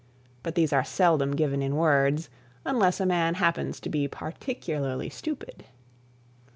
[0.41, 2.31] But these are seldom given in words
[2.65, 5.65] unless a man happens to be particularly stupid.